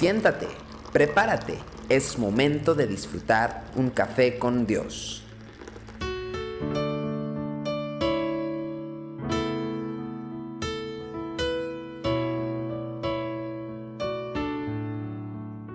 [0.00, 0.48] Siéntate,
[0.94, 1.58] prepárate,
[1.90, 5.22] es momento de disfrutar un café con Dios.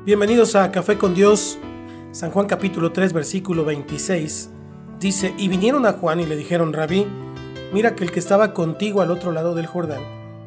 [0.04, 1.60] Bienvenidos a Café con Dios,
[2.12, 4.50] San Juan capítulo 3 versículo 26.
[5.00, 7.05] Dice, y vinieron a Juan y le dijeron, Rabí,
[7.71, 10.02] mira que el que estaba contigo al otro lado del Jordán,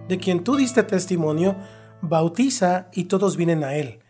[0.09, 1.55] de quien tú diste testimonio,
[2.03, 4.01] bautiza y todos vienen a él.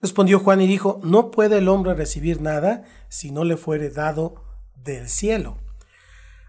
[0.00, 4.44] Respondió Juan y dijo, no puede el hombre recibir nada si no le fuere dado
[4.74, 5.58] del cielo.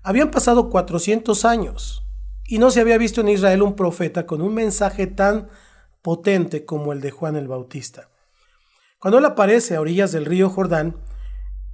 [0.04, 2.04] Habían pasado 400 años
[2.46, 5.50] y no se había visto en Israel un profeta con un mensaje tan
[6.02, 8.10] potente como el de Juan el Bautista.
[9.00, 10.96] Cuando él aparece a orillas del río Jordán,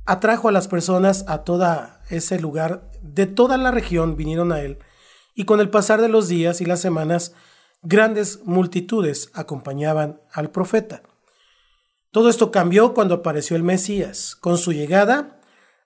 [0.05, 4.79] atrajo a las personas a todo ese lugar, de toda la región vinieron a él,
[5.35, 7.33] y con el pasar de los días y las semanas,
[7.83, 11.03] grandes multitudes acompañaban al profeta.
[12.11, 14.35] Todo esto cambió cuando apareció el Mesías.
[14.35, 15.39] Con su llegada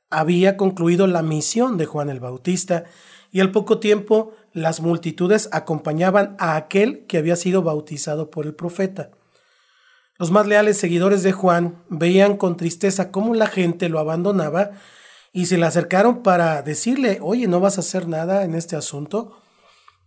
[0.10, 2.86] había concluido la misión de Juan el Bautista
[3.32, 8.56] y al poco tiempo las multitudes acompañaban a aquel que había sido bautizado por el
[8.56, 9.12] profeta.
[10.18, 14.72] Los más leales seguidores de Juan veían con tristeza cómo la gente lo abandonaba
[15.32, 19.40] y se le acercaron para decirle, oye, ¿no vas a hacer nada en este asunto?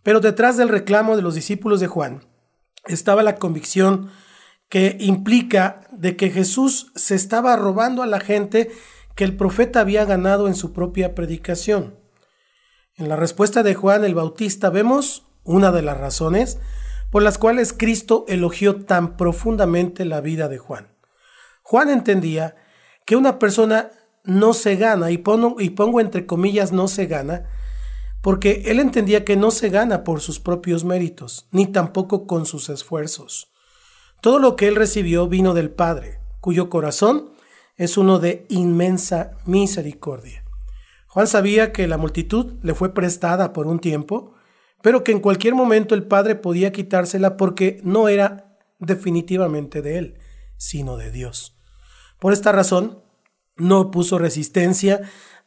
[0.03, 2.25] Pero detrás del reclamo de los discípulos de Juan
[2.85, 4.09] estaba la convicción
[4.69, 8.71] que implica de que Jesús se estaba robando a la gente
[9.15, 11.99] que el profeta había ganado en su propia predicación.
[12.95, 16.59] En la respuesta de Juan el Bautista vemos una de las razones
[17.11, 20.95] por las cuales Cristo elogió tan profundamente la vida de Juan.
[21.61, 22.55] Juan entendía
[23.05, 23.91] que una persona
[24.23, 27.49] no se gana, y pongo, y pongo entre comillas no se gana,
[28.21, 32.69] porque él entendía que no se gana por sus propios méritos, ni tampoco con sus
[32.69, 33.51] esfuerzos.
[34.21, 37.31] Todo lo que él recibió vino del Padre, cuyo corazón
[37.77, 40.43] es uno de inmensa misericordia.
[41.07, 44.35] Juan sabía que la multitud le fue prestada por un tiempo,
[44.83, 50.19] pero que en cualquier momento el Padre podía quitársela porque no era definitivamente de él,
[50.57, 51.57] sino de Dios.
[52.19, 53.01] Por esta razón,
[53.57, 55.01] no puso resistencia,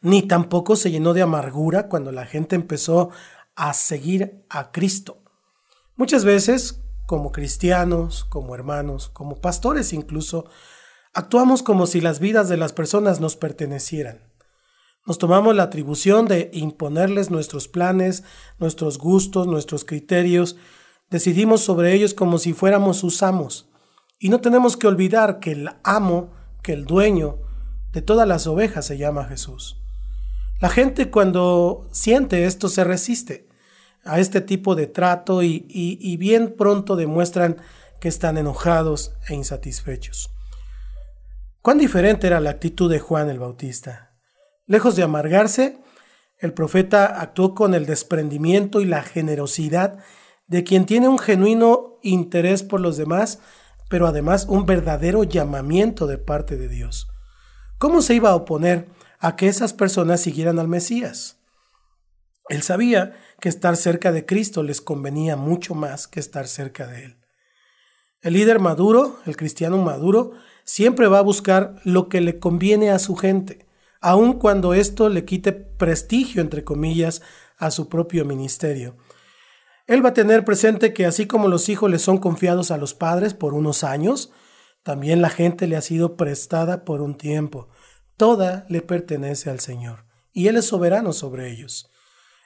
[0.05, 3.09] ni tampoco se llenó de amargura cuando la gente empezó
[3.55, 5.23] a seguir a Cristo.
[5.95, 10.45] Muchas veces, como cristianos, como hermanos, como pastores incluso,
[11.15, 14.31] actuamos como si las vidas de las personas nos pertenecieran.
[15.07, 18.23] Nos tomamos la atribución de imponerles nuestros planes,
[18.59, 20.55] nuestros gustos, nuestros criterios,
[21.09, 23.71] decidimos sobre ellos como si fuéramos sus amos.
[24.19, 26.29] Y no tenemos que olvidar que el amo,
[26.61, 27.39] que el dueño
[27.91, 29.81] de todas las ovejas se llama Jesús.
[30.61, 33.49] La gente cuando siente esto se resiste
[34.05, 37.57] a este tipo de trato y, bien pronto demuestran
[37.99, 40.29] que están enojados e insatisfechos.
[41.61, 44.13] Cuán diferente era la actitud de Juan el Bautista.
[44.67, 45.79] Lejos de amargarse,
[46.39, 49.99] el profeta actuó con el desprendimiento y la generosidad
[50.47, 53.39] de quien tiene un genuino interés por los demás,
[53.89, 57.07] pero además un verdadero llamamiento de parte de Dios.
[57.77, 58.87] ¿Cómo se iba a oponer
[59.25, 61.37] a que esas personas siguieran al Mesías?
[62.49, 67.05] Él sabía que estar cerca de Cristo les convenía mucho más que estar cerca de
[67.05, 67.17] Él.
[68.21, 70.31] El líder maduro, el cristiano maduro,
[70.63, 73.65] siempre va a buscar lo que le conviene a su gente
[74.05, 77.23] aun cuando esto le quite prestigio, entre comillas,
[77.57, 78.97] a su propio ministerio.
[79.87, 82.93] Él va a tener presente que así como los hijos le son confiados a los
[82.93, 84.31] padres por unos años,
[84.83, 87.67] también la gente le ha sido prestada por un tiempo.
[88.17, 91.91] Toda le pertenece al Señor y Él es soberano sobre ellos.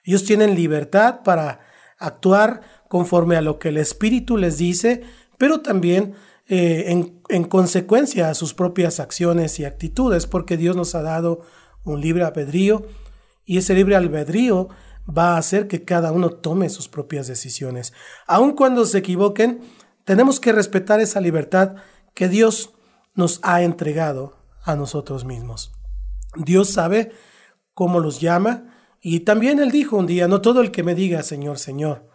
[0.04, 1.60] Ellos tienen libertad para
[1.98, 5.04] actuar conforme a lo que el Espíritu les dice,
[5.38, 6.16] pero también
[6.48, 11.42] eh, en, en consecuencia a sus propias acciones y actitudes, porque Dios nos ha dado
[11.84, 12.88] un libre albedrío
[13.46, 14.70] y ese libre albedrío
[15.08, 17.94] va a hacer que cada uno tome sus propias decisiones.
[18.28, 19.62] Aun cuando se equivoquen,
[20.06, 21.76] tenemos que respetar esa libertad
[22.14, 22.74] que Dios
[23.14, 24.39] nos ha entregado
[24.72, 25.72] a nosotros mismos.
[26.36, 27.12] Dios sabe
[27.74, 31.24] cómo los llama y también Él dijo un día, no todo el que me diga
[31.24, 32.10] Señor, Señor,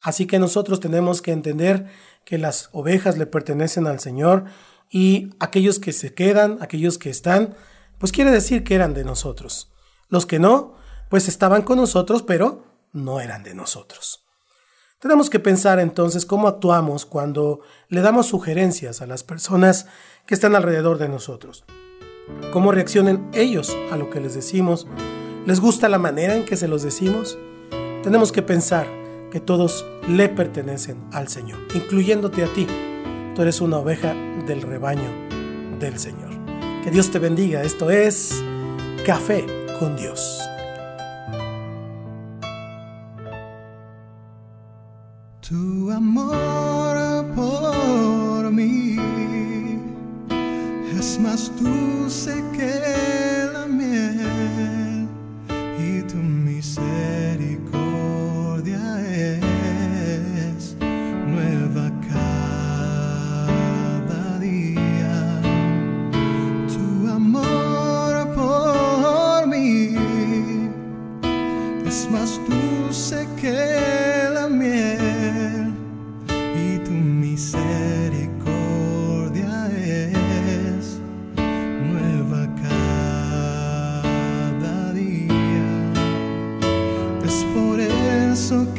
[0.00, 1.86] Así que nosotros tenemos que entender
[2.24, 4.44] que las ovejas le pertenecen al Señor
[4.90, 7.54] y aquellos que se quedan, aquellos que están,
[7.98, 9.70] pues quiere decir que eran de nosotros.
[10.08, 10.74] Los que no,
[11.10, 14.24] pues estaban con nosotros, pero no eran de nosotros.
[15.00, 19.86] Tenemos que pensar entonces cómo actuamos cuando le damos sugerencias a las personas
[20.26, 21.64] que están alrededor de nosotros.
[22.52, 24.86] ¿Cómo reaccionen ellos a lo que les decimos?
[25.46, 27.38] ¿Les gusta la manera en que se los decimos?
[28.02, 28.86] Tenemos que pensar
[29.32, 32.66] que todos le pertenecen al Señor, incluyéndote a ti.
[33.34, 34.12] Tú eres una oveja
[34.46, 35.10] del rebaño
[35.78, 36.28] del Señor.
[36.84, 37.62] Que Dios te bendiga.
[37.62, 38.42] Esto es
[39.06, 39.46] Café
[39.78, 40.42] con Dios.
[45.50, 48.94] Tu amor por mí.
[50.96, 52.99] Es más dulce que